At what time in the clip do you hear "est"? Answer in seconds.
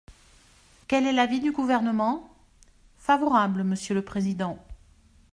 1.05-1.11